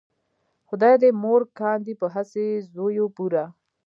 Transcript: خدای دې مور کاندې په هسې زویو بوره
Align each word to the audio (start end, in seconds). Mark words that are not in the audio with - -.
خدای 0.67 0.95
دې 1.01 1.09
مور 1.21 1.41
کاندې 1.59 1.93
په 2.01 2.07
هسې 2.15 2.45
زویو 2.73 3.05
بوره 3.15 3.45